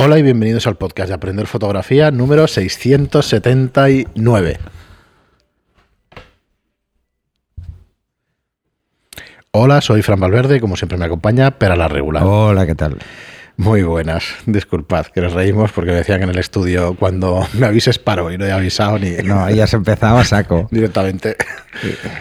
[0.00, 4.58] Hola y bienvenidos al podcast de Aprender Fotografía número 679.
[9.50, 12.22] Hola, soy Fran Valverde como siempre me acompaña Pera la Regular.
[12.24, 12.98] Hola, ¿qué tal?
[13.56, 14.36] Muy buenas.
[14.46, 18.38] Disculpad que nos reímos porque me decían en el estudio cuando me avises paro y
[18.38, 19.16] no he avisado ni.
[19.24, 20.68] No, ahí has empezado a saco.
[20.70, 21.34] Directamente.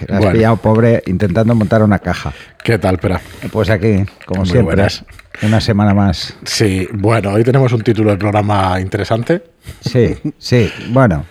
[0.10, 2.34] Has pillado pobre intentando montar una caja.
[2.64, 3.22] ¿Qué tal, Pera?
[3.52, 5.06] Pues aquí, como Muy siempre, buenas.
[5.44, 6.36] Una semana más.
[6.44, 9.44] Sí, bueno, hoy tenemos un título del programa interesante.
[9.82, 11.26] Sí, sí, bueno.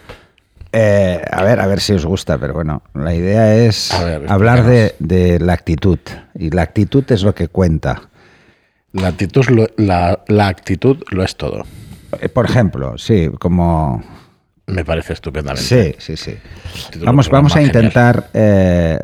[0.72, 4.64] eh, a ver, a ver si os gusta, pero bueno, la idea es ver, hablar
[4.64, 5.98] de, de la actitud.
[6.34, 8.02] Y la actitud es lo que cuenta.
[8.92, 11.64] La actitud, lo- la, la actitud lo es todo.
[12.20, 14.02] Eh, Por ejemplo, sí, como
[14.66, 15.94] Me parece estupendamente.
[15.98, 16.98] Sí, sí, sí.
[17.04, 18.98] Vamos, vamos a intentar, eh,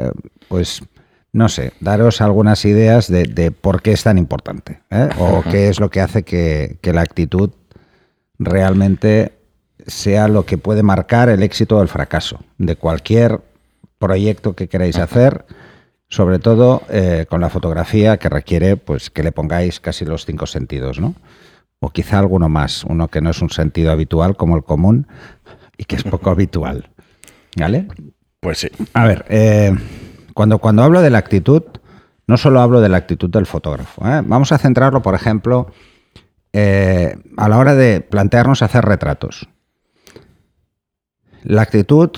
[0.48, 0.82] pues,
[1.32, 5.08] no sé, daros algunas ideas de, de por qué es tan importante ¿eh?
[5.18, 7.50] o qué es lo que hace que, que la actitud
[8.38, 9.32] realmente
[9.86, 13.40] sea lo que puede marcar el éxito o el fracaso de cualquier
[13.98, 15.46] proyecto que queráis hacer,
[16.08, 20.46] sobre todo eh, con la fotografía que requiere pues que le pongáis casi los cinco
[20.46, 21.14] sentidos, ¿no?
[21.80, 25.08] O quizá alguno más, uno que no es un sentido habitual como el común
[25.76, 26.90] y que es poco habitual.
[27.56, 27.88] ¿Vale?
[28.40, 28.68] Pues sí.
[28.92, 29.74] A ver, eh,
[30.34, 31.62] cuando, cuando hablo de la actitud,
[32.26, 34.06] no solo hablo de la actitud del fotógrafo.
[34.06, 34.22] ¿eh?
[34.24, 35.70] Vamos a centrarlo, por ejemplo,
[36.52, 39.48] eh, a la hora de plantearnos hacer retratos.
[41.42, 42.10] La actitud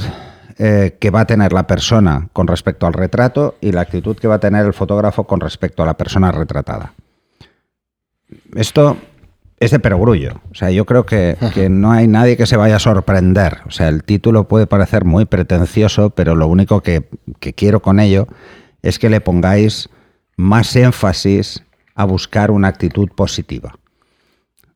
[0.59, 4.29] eh, que va a tener la persona con respecto al retrato y la actitud que
[4.29, 6.93] va a tener el fotógrafo con respecto a la persona retratada.
[8.55, 8.97] Esto
[9.61, 10.41] es de perogrullo.
[10.51, 13.59] O sea, yo creo que, que no hay nadie que se vaya a sorprender.
[13.67, 17.09] O sea, el título puede parecer muy pretencioso, pero lo único que,
[17.41, 18.27] que quiero con ello
[18.83, 19.89] es que le pongáis
[20.37, 21.63] más énfasis
[21.95, 23.77] a buscar una actitud positiva.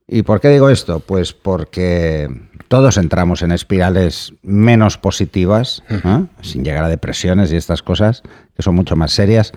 [0.07, 1.01] ¿Y por qué digo esto?
[1.01, 2.31] Pues porque
[2.69, 6.25] todos entramos en espirales menos positivas, ¿eh?
[6.41, 8.23] sin llegar a depresiones y estas cosas,
[8.57, 9.53] que son mucho más serias,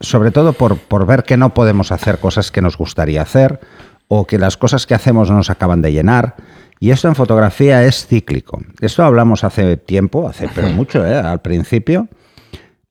[0.00, 3.60] sobre todo por, por ver que no podemos hacer cosas que nos gustaría hacer
[4.08, 6.36] o que las cosas que hacemos no nos acaban de llenar.
[6.80, 8.60] Y esto en fotografía es cíclico.
[8.80, 11.16] Esto hablamos hace tiempo, hace pero mucho, ¿eh?
[11.16, 12.08] al principio.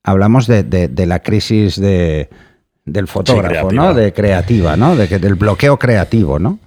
[0.02, 2.28] Hablamos de, de- de la crisis de,
[2.84, 3.70] del fotógrafo.
[3.72, 3.94] ¿no?
[3.94, 4.94] De creativa, ¿no?
[4.96, 6.58] De que, del bloqueo creativo, ¿no?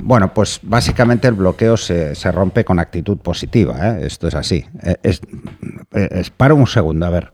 [0.00, 3.76] Bueno, pues básicamente el bloqueo se, se rompe con actitud positiva.
[3.98, 4.06] ¿eh?
[4.06, 4.64] Esto es así.
[4.82, 5.20] Eh, Es,
[5.92, 7.30] eh, es- para un segundo, a ver.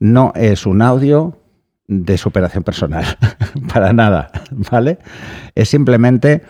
[0.00, 1.38] No es un audio
[1.86, 3.04] de superación personal,
[3.72, 4.98] para nada, ¿vale?
[5.54, 6.42] Es simplemente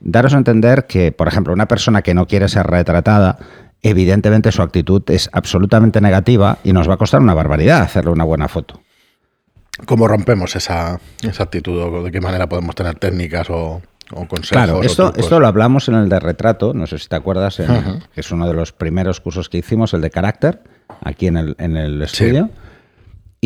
[0.00, 3.36] daros a entender que, por ejemplo, una persona que no quiere ser retratada,
[3.82, 8.24] evidentemente su actitud es absolutamente negativa y nos va a costar una barbaridad hacerle una
[8.24, 8.80] buena foto.
[9.84, 11.78] ¿Cómo rompemos esa, esa actitud?
[11.78, 13.82] ¿O de qué manera podemos tener técnicas o,
[14.12, 14.48] o consejos?
[14.64, 18.00] Claro, esto, esto lo hablamos en el de retrato, no sé si te acuerdas, en-
[18.14, 20.62] que es uno de los primeros cursos que hicimos, el de carácter,
[21.02, 22.48] aquí en el, en el estudio.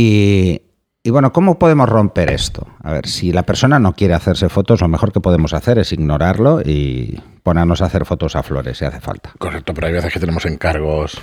[0.00, 0.62] Y,
[1.02, 2.66] y bueno, ¿cómo podemos romper esto?
[2.82, 5.92] A ver, si la persona no quiere hacerse fotos, lo mejor que podemos hacer es
[5.92, 9.32] ignorarlo y ponernos a hacer fotos a flores si hace falta.
[9.38, 11.20] Correcto, pero hay veces que tenemos encargos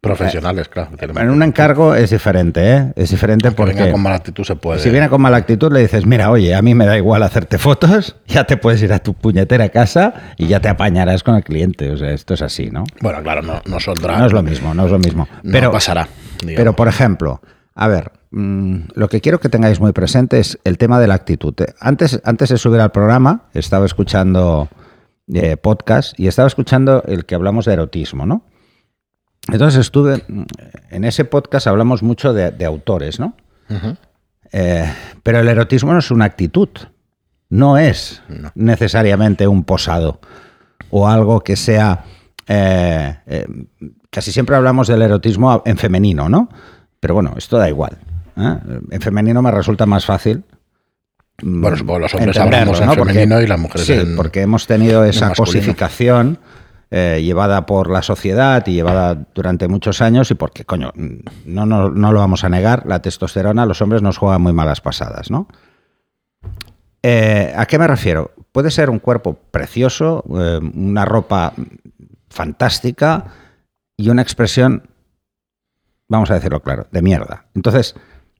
[0.00, 0.90] profesionales, claro.
[1.20, 2.92] En un encargo es diferente, ¿eh?
[2.96, 3.92] Es diferente que venga porque...
[3.92, 4.80] con mala actitud se puede.
[4.80, 7.58] Si viene con mala actitud, le dices, mira, oye, a mí me da igual hacerte
[7.58, 11.44] fotos, ya te puedes ir a tu puñetera casa y ya te apañarás con el
[11.44, 11.92] cliente.
[11.92, 12.82] O sea, esto es así, ¿no?
[13.00, 14.18] Bueno, claro, no, no saldrá.
[14.18, 15.28] No es lo mismo, no es lo mismo.
[15.44, 16.08] No Pero, pasará.
[16.40, 16.56] digamos.
[16.56, 17.40] pero por ejemplo,
[17.74, 21.14] a ver, mm, lo que quiero que tengáis muy presente es el tema de la
[21.14, 21.54] actitud.
[21.60, 24.68] Eh, Antes, antes de subir al programa, estaba escuchando
[25.32, 28.42] eh, podcast y estaba escuchando el que hablamos de erotismo, ¿no?
[29.52, 30.42] Entonces estuve, mm,
[30.90, 33.34] en ese podcast hablamos mucho de, de autores, ¿no?
[34.52, 36.68] Eh, pero el erotismo no es una actitud,
[37.48, 38.22] no es
[38.54, 40.20] necesariamente un posado
[40.90, 42.04] o algo que sea...
[42.48, 43.46] eh, eh,
[44.10, 46.48] casi siempre hablamos del erotismo en femenino, ¿no?
[47.00, 47.98] Pero bueno, esto da igual.
[48.36, 48.58] ¿Eh?
[48.90, 50.44] En femenino me resulta más fácil.
[51.42, 54.42] mm, Bueno, supongo los hombres hablamos en Porque- femenino y las mujeres sí, en- porque
[54.42, 56.38] hemos tenido esa cosificación
[56.90, 60.92] eh, llevada por la sociedad y llevada durante muchos años y porque, coño,
[61.44, 64.52] no, no, no lo vamos a negar, la testosterona a los hombres nos juega muy
[64.52, 65.48] malas pasadas, ¿no?
[67.02, 68.32] Eh, ¿A qué me refiero?
[68.52, 71.52] Puede ser un cuerpo precioso, eh, una ropa
[72.30, 73.26] fantástica
[73.96, 74.88] y una expresión,
[76.08, 77.46] vamos a decirlo claro, de mierda.
[77.54, 77.94] Entonces,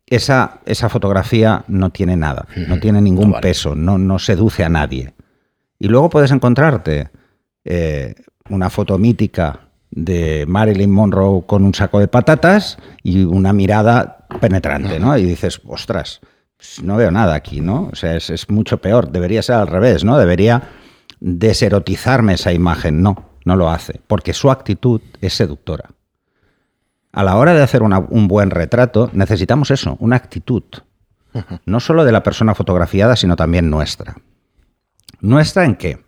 [0.06, 3.42] esa, esa fotografía no tiene nada, no tiene ningún No vale.
[3.42, 5.14] peso, no, no seduce a nadie.
[5.78, 7.10] Y luego puedes encontrarte
[7.64, 8.14] eh,
[8.48, 9.60] una foto mítica
[9.90, 15.16] de Marilyn Monroe con un saco de patatas y una mirada penetrante, ¿no?
[15.18, 16.20] Y dices, ostras,
[16.56, 17.90] Pues no veo nada aquí, ¿no?
[17.92, 19.10] O sea, es, es mucho peor.
[19.10, 20.18] Debería ser al revés, ¿no?
[20.18, 20.62] Debería
[21.20, 23.02] deserotizarme esa imagen.
[23.02, 25.90] No, no lo hace, porque su actitud es seductora.
[27.12, 30.62] A la hora de hacer una- un buen retrato, necesitamos eso, una actitud.
[31.66, 34.16] No solo de la persona fotografiada, sino también nuestra.
[35.20, 35.98] ¿Nuestra en qué?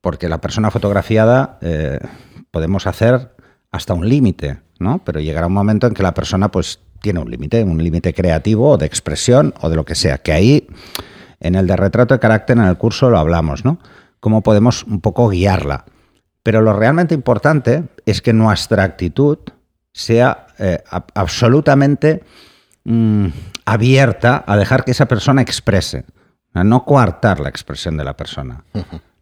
[0.00, 1.98] Porque la persona fotografiada eh,
[2.50, 3.34] podemos hacer
[3.70, 5.02] hasta un límite, ¿no?
[5.04, 8.70] Pero llegará un momento en que la persona pues tiene un límite, un límite creativo
[8.70, 10.66] o de expresión o de lo que sea, que ahí
[11.40, 13.78] en el de retrato de carácter en el curso lo hablamos, ¿no?
[14.20, 15.84] Cómo podemos un poco guiarla.
[16.42, 19.38] Pero lo realmente importante es que nuestra actitud
[19.94, 22.22] sea eh, a- absolutamente
[22.84, 23.28] mm,
[23.64, 26.04] abierta a dejar que esa persona exprese,
[26.52, 28.64] a no coartar la expresión de la persona,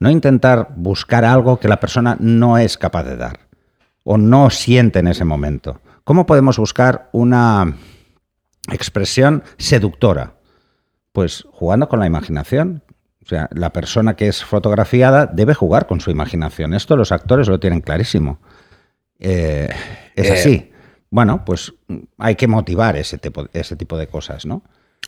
[0.01, 3.41] no intentar buscar algo que la persona no es capaz de dar
[4.03, 5.81] o no siente en ese momento.
[6.05, 7.77] ¿Cómo podemos buscar una
[8.73, 10.35] expresión seductora?
[11.13, 12.83] Pues jugando con la imaginación.
[13.25, 16.75] O sea, la persona que es fotografiada debe jugar con su imaginación.
[16.75, 18.41] Esto los actores lo tienen clarísimo.
[19.25, 19.69] Eh,
[20.17, 20.73] es Eh, así.
[21.11, 24.63] Bueno, pues mm, hay que motivar ese tipo, ese tipo de cosas, ¿no?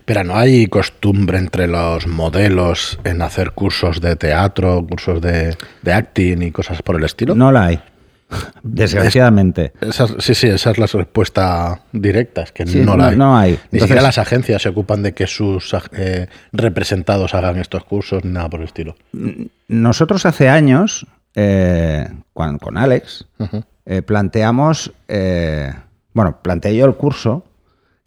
[0.05, 5.93] Pero no hay costumbre entre los modelos en hacer cursos de teatro, cursos de, de
[5.93, 7.35] acting y cosas por el estilo.
[7.35, 7.81] No la hay.
[8.63, 9.73] Desgraciadamente.
[9.81, 13.17] Esa sí, sí, esa es la respuesta directa, es que Sí, no la no- hay.
[13.17, 13.51] no hay.
[13.51, 18.25] Ni Entonces- siquiera las agencias se ocupan de que sus eh, representados hagan estos cursos,
[18.25, 18.97] ni nada por el estilo.
[19.69, 23.27] Nosotros hace años, eh, con, Alex.
[23.87, 25.73] Eh, planteamos, eh,
[26.13, 27.45] bueno, planteé yo el curso,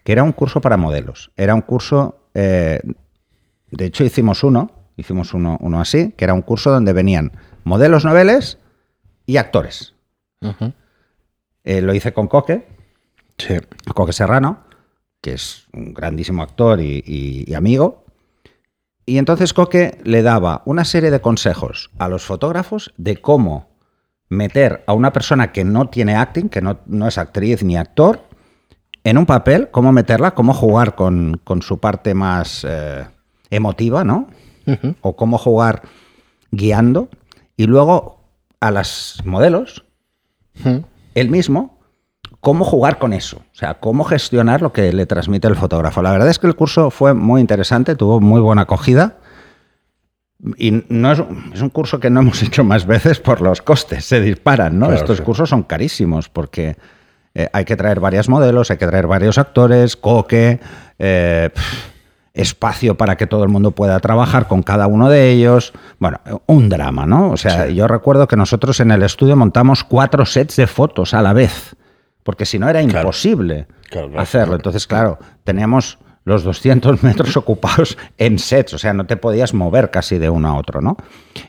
[0.04, 1.32] que era un curso para modelos.
[1.36, 2.80] Era un curso, eh,
[3.72, 7.32] de hecho hicimos uno, hicimos uno, uno así, que era un curso donde venían
[7.64, 8.58] modelos noveles
[9.26, 9.94] y actores.
[11.64, 12.68] Lo hice con Coque,
[13.38, 13.56] Sí.
[13.94, 14.62] Coque Serrano,
[15.22, 18.04] que es un grandísimo actor y, y- y amigo.
[19.06, 23.67] Y entonces Coque le daba una serie de consejos a los fotógrafos de cómo
[24.30, 28.22] meter a una persona que no tiene acting, que no, no es actriz ni actor,
[29.04, 33.06] en un papel, cómo meterla, cómo jugar con, con su parte más eh,
[33.50, 34.28] emotiva, ¿no?
[35.00, 35.84] O cómo jugar
[36.52, 37.08] guiando.
[37.56, 38.20] Y luego
[38.60, 39.86] a las modelos,
[40.60, 40.84] Ujú.
[41.16, 41.80] él mismo,
[42.42, 43.38] cómo jugar con eso.
[43.38, 46.02] O sea, cómo gestionar lo que le transmite el fotógrafo.
[46.02, 49.18] La verdad es que el curso fue muy interesante, tuvo muy buena acogida.
[50.58, 51.22] Y no es,
[51.54, 54.86] es un curso que no hemos hecho más veces por los costes, se disparan, ¿no?
[54.88, 55.24] Claro, Estos sí.
[55.24, 56.78] cursos son carísimos porque
[57.34, 60.60] eh, hay que traer varias modelos, hay que traer varios actores, coque,
[61.00, 61.50] eh,
[62.34, 65.74] espacio para que todo el mundo pueda trabajar con cada uno de ellos.
[65.98, 67.32] Bueno, un drama, ¿no?
[67.32, 67.74] O sea, Sí.
[67.76, 71.76] yo recuerdo que nosotros en el estudio montamos cuatro sets de fotos a la vez,
[72.22, 74.22] porque si no era imposible Claro, claro.
[74.22, 74.56] hacerlo.
[74.56, 79.90] Entonces, claro, teníamos los 200 metros ocupados en sets, o sea, no te podías mover
[79.92, 80.98] casi de uno a otro, ¿no?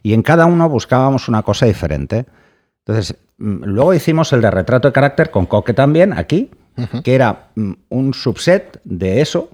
[0.02, 2.26] Y en cada uno buscábamos una cosa diferente.
[2.86, 6.50] Entonces, mm, luego hicimos el de retrato de carácter con Coque también, aquí,
[7.02, 9.50] que era mm, un subset de eso,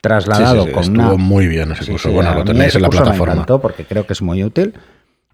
[0.00, 1.16] trasladado Sí, sí, sí, con estuvo una...
[1.16, 2.12] muy bien ese curso.
[2.12, 3.34] bueno, lo tenéis en la plataforma.
[3.34, 4.74] Me encantó porque creo que es muy útil.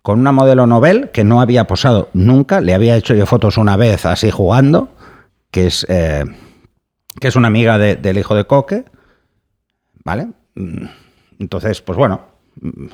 [0.02, 3.76] Con una modelo novel que no había posado nunca, le había hecho yo fotos una
[3.76, 4.88] vez así jugando,
[5.50, 6.24] que es, eh,
[7.20, 8.84] que es una amiga de- del hijo de Coque,
[10.04, 10.28] ¿vale?
[10.54, 10.86] Mm,
[11.40, 12.20] Entonces, pues bueno.
[12.60, 12.86] mm,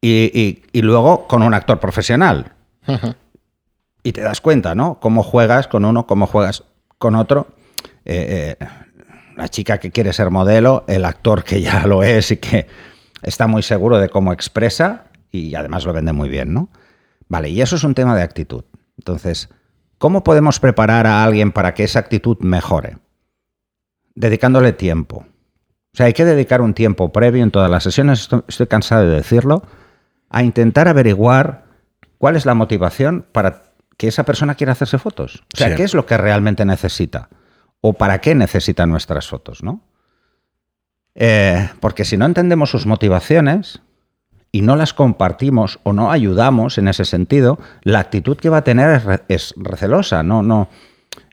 [0.00, 2.52] Y, y- y luego con un actor profesional.
[4.02, 5.00] Y te das cuenta, ¿no?
[5.00, 6.64] Cómo juegas con uno, cómo juegas
[6.98, 7.46] con otro.
[8.04, 8.66] Eh, eh,
[9.36, 12.66] la chica que quiere ser modelo, el actor que ya lo es y que
[13.22, 16.68] está muy seguro de cómo expresa y además lo vende muy bien, ¿no?
[17.28, 18.64] Vale, y eso es un tema de actitud.
[18.98, 19.48] Entonces,
[19.96, 22.98] ¿cómo podemos preparar a alguien para que esa actitud mejore?
[24.14, 25.26] Dedicándole tiempo.
[25.94, 29.14] O sea, hay que dedicar un tiempo previo en todas las sesiones, estoy, cansado de
[29.14, 29.62] decirlo,
[30.28, 31.64] a intentar averiguar
[32.18, 33.62] cuál es la motivación para
[33.96, 35.44] que esa persona quiera hacerse fotos.
[35.54, 35.76] O sea, Sí.
[35.76, 37.28] ¿qué es lo que realmente necesita?
[37.80, 39.82] ¿O para qué necesita nuestras fotos, no?
[41.14, 43.80] Eh, porque si no entendemos sus motivaciones
[44.50, 48.64] y no las compartimos o no ayudamos en ese sentido, la actitud que va a
[48.64, 50.22] tener es, re- es recelosa.
[50.24, 50.68] No, no,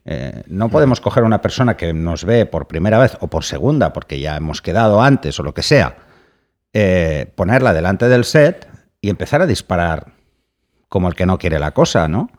[0.05, 3.43] eh, no podemos coger a una persona que nos ve por primera vez o por
[3.43, 5.97] segunda, porque ya hemos quedado antes o lo que sea,
[6.73, 8.67] eh, ponerla delante del set
[8.99, 10.13] y empezar a disparar
[10.89, 12.29] como el que no quiere la cosa, ¿no?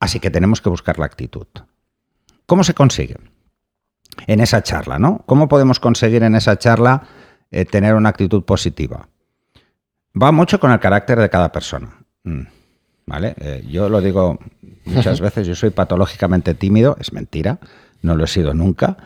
[0.00, 1.46] Así que tenemos que buscar la actitud.
[2.46, 3.16] ¿Cómo se consigue?
[4.26, 5.22] En esa charla, ¿no?
[5.26, 7.04] ¿Cómo podemos conseguir en esa charla
[7.50, 9.08] eh, tener una actitud positiva?
[10.20, 12.04] Va mucho con el carácter de cada persona.
[12.24, 12.42] Mm,
[13.06, 13.34] ¿Vale?
[13.38, 14.38] Eh, yo lo digo
[14.84, 17.58] muchas veces, yo soy patológicamente tímido, es mentira,
[18.00, 18.96] no lo he sido nunca,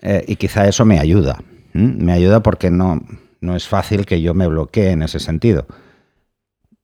[0.00, 1.42] Eh, y quizá eso me ayuda.
[1.72, 3.02] Me ayuda porque no,
[3.40, 5.66] no es fácil que yo me bloquee en ese sentido.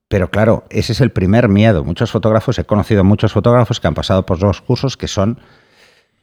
[0.08, 1.84] Pero claro, ese es el primer miedo.
[1.84, 5.40] Muchos fotógrafos, he conocido muchos fotógrafos que han pasado por dos cursos que son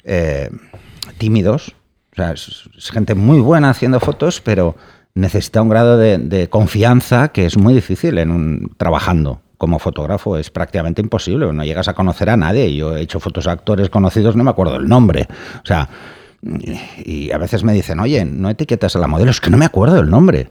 [0.03, 0.50] eh,
[1.17, 1.75] tímidos.
[2.13, 4.75] O sea, es, gente muy buena haciendo fotos, pero
[5.13, 10.37] necesita un grado de, confianza que es muy difícil en un, trabajando como fotógrafo.
[10.37, 11.53] Es prácticamente imposible.
[11.53, 12.75] No llegas a conocer a nadie.
[12.75, 15.27] Yo he hecho fotos a actores conocidos, no me acuerdo el nombre.
[15.63, 15.87] O sea,
[17.05, 19.65] y a veces me dicen, oye, no etiquetas a la modelo, es que no me
[19.65, 20.49] acuerdo el nombre.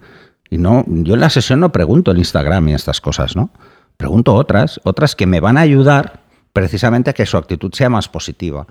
[0.48, 3.50] Y no, yo en la sesión no pregunto en Instagram y estas cosas, ¿no?
[3.96, 6.20] Pregunto otras, otras que me van a ayudar
[6.52, 8.68] precisamente a que su actitud sea más positiva.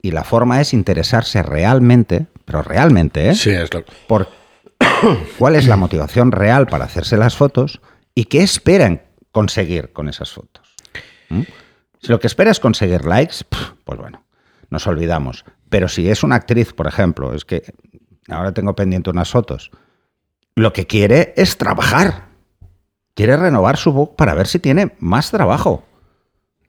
[0.00, 3.34] Y la forma es interesarse realmente, pero realmente, ¿eh?
[3.34, 3.82] Sí, es lo...
[4.06, 4.28] Por
[5.38, 7.80] cuál es la motivación real para hacerse las fotos
[8.14, 9.00] y qué esperan
[9.32, 10.74] conseguir con esas fotos.
[11.28, 11.42] ¿Mm?
[12.00, 13.36] Si lo que espera es conseguir likes,
[13.84, 14.24] pues bueno,
[14.70, 15.44] nos olvidamos.
[15.68, 17.74] Pero si es una actriz, por ejemplo, es que
[18.28, 19.70] ahora tengo pendiente unas fotos,
[20.54, 22.28] lo que quiere es trabajar.
[23.14, 25.84] Quiere renovar su book para ver si tiene más trabajo.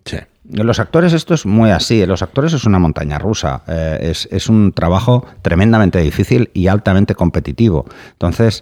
[0.05, 0.17] Sí.
[0.51, 2.01] En los actores esto es muy así.
[2.01, 3.63] En los actores es una montaña rusa.
[3.67, 7.86] Eh, es, un trabajo tremendamente difícil y altamente competitivo.
[8.12, 8.62] Entonces,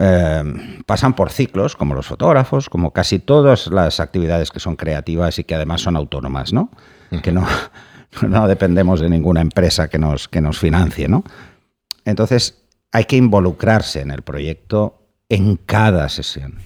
[0.00, 5.38] eh, pasan por ciclos, como los fotógrafos, como casi todas las actividades que son creativas
[5.38, 6.70] y que además son autónomas, ¿no?
[7.22, 7.46] Que no,
[8.22, 11.24] no dependemos de ninguna empresa que nos, que nos financie, ¿no?
[12.04, 16.58] Entonces, hay que involucrarse en el proyecto en cada sesión.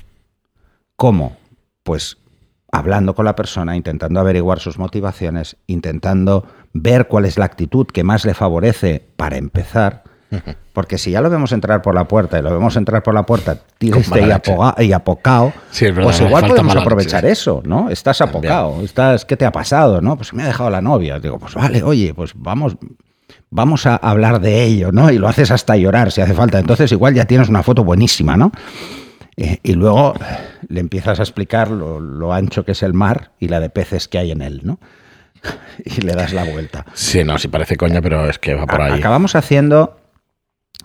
[0.97, 1.37] ¿Cómo?
[1.83, 2.19] Pues
[2.73, 8.05] hablando con la persona, intentando averiguar sus motivaciones, intentando ver cuál es la actitud que
[8.05, 10.05] más le favorece para empezar.
[10.73, 13.25] Porque si ya lo vemos entrar por la puerta y lo vemos entrar por la
[13.25, 15.53] puerta triste y, y, apocado,
[16.03, 17.91] pues igual podemos aprovechar eso, ¿no?
[17.91, 20.01] Estás apocado, estás, ¿qué te ha pasado?
[20.01, 20.17] ¿no?
[20.17, 21.19] Pues me ha dejado la novia.
[21.19, 22.77] Digo, pues vale, oye, pues vamos,
[23.51, 25.11] vamos a hablar de ello, ¿no?
[25.11, 26.59] Y lo haces hasta llorar si hace falta.
[26.59, 28.53] Entonces igual ya tienes una foto buenísima, ¿no?
[29.37, 30.15] Eh, y luego
[30.69, 34.09] le empiezas a explicar lo, lo, ancho que es el mar y la de peces
[34.09, 34.79] que hay en él, ¿no?
[35.85, 36.87] y le das la vuelta.
[36.95, 38.99] Sí, no, sí parece coña, pero es que va por ahí.
[38.99, 39.99] Acabamos haciendo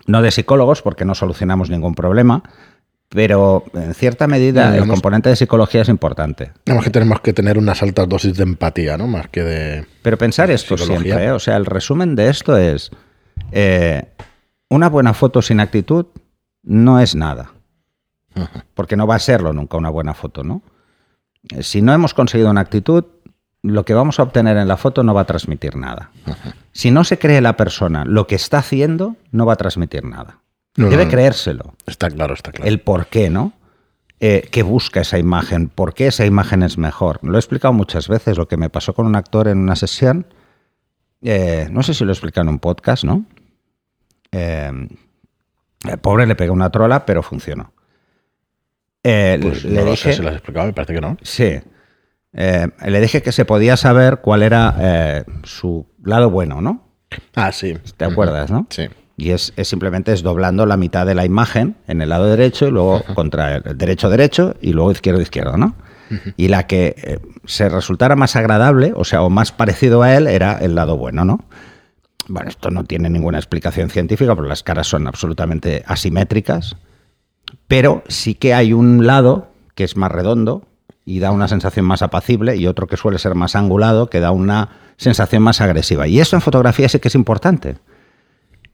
[0.06, 2.42] no de psicólogos, porque no solucionamos ningún problema,
[3.08, 6.52] pero en cierta medida el componente de psicología es importante.
[6.64, 9.06] Digamos que tenemos que tener unas altas dosis de empatía, ¿no?
[9.06, 9.86] Más que de.
[10.02, 11.30] Pero pensar esto siempre, ¿eh?
[11.30, 12.90] o sea, el resumen de esto es:
[13.50, 14.04] eh,
[14.68, 16.06] una buena foto sin actitud
[16.62, 17.52] no es nada.
[18.74, 20.62] Porque no va a serlo nunca una buena foto, ¿no?
[21.50, 23.04] Eh, si no hemos conseguido una actitud,
[23.62, 26.10] lo que vamos a obtener en la foto no va a transmitir nada.
[26.72, 30.38] Si no se cree la persona lo que está haciendo, no va a transmitir nada.
[30.74, 31.74] Debe creérselo.
[31.86, 32.68] Está claro, está claro.
[32.68, 33.52] El por qué, ¿no?
[34.20, 35.68] Eh, ¿Qué busca esa imagen?
[35.68, 37.18] ¿Por qué esa imagen es mejor?
[37.22, 40.26] Lo he explicado muchas veces, lo que me pasó con un actor en una sesión.
[41.22, 43.24] Eh, no sé si lo he explicado en un podcast, ¿no?
[44.32, 44.88] Eh,
[45.88, 47.72] el pobre le pegó una trola, pero funcionó.
[49.02, 51.16] Pues le dije, lo has explicado, me parece que no.
[51.22, 51.60] Sí.
[52.34, 56.88] Eh, le dije que se podía saber cuál era eh, su lado bueno, ¿no?
[57.34, 57.76] Ah, sí.
[57.96, 58.66] ¿Te acuerdas, no?
[58.70, 58.88] Sí.
[59.16, 62.70] Y es, simplemente es doblando la mitad de la imagen en el lado derecho y
[62.70, 65.74] luego contra el derecho derecho y luego izquierdo izquierdo, ¿no?
[66.36, 70.26] Y la que eh, se resultara más agradable, o sea, o más parecido a él,
[70.26, 71.40] era el lado bueno, ¿no?
[72.28, 76.76] Bueno, esto no tiene ninguna explicación científica, porque las caras son absolutamente asimétricas,
[77.66, 80.66] pero sí que hay un lado que es más redondo,
[81.04, 84.30] y da una sensación más apacible y otro que suele ser más angulado que da
[84.30, 86.06] una sensación más agresiva.
[86.06, 87.76] Y eso en fotografía sí que es importante.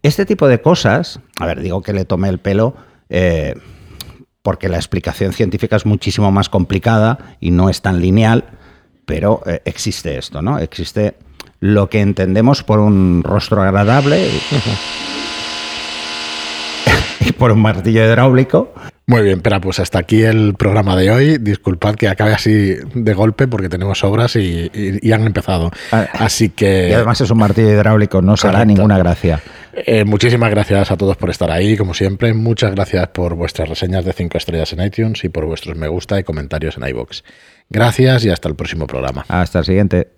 [0.02, 2.74] Este tipo de cosas, a ver, digo que le tomé el pelo
[3.08, 3.54] eh,
[4.42, 8.44] porque la explicación científica es muchísimo más complicada y no es tan lineal,
[9.06, 10.58] pero eh, existe esto, ¿no?
[10.58, 11.16] Existe
[11.60, 14.30] lo que entendemos por un rostro agradable
[17.20, 18.72] y por un martillo hidráulico
[19.08, 21.38] muy bien, pero pues hasta aquí el programa de hoy.
[21.38, 24.70] Disculpad que acabe así de golpe porque tenemos obras y,
[25.10, 25.70] han empezado.
[25.90, 26.90] Ah, así que.
[26.90, 29.40] Y además es un martillo hidráulico, no se hará ninguna gracia.
[29.72, 32.34] Eh, muchísimas gracias a todos por estar ahí, como siempre.
[32.34, 36.20] Muchas gracias por vuestras reseñas de 5 estrellas en iTunes y por vuestros me gusta
[36.20, 37.24] y comentarios en iBox.
[37.70, 39.24] Gracias y hasta el próximo programa.
[39.28, 40.08] Hasta el siguiente.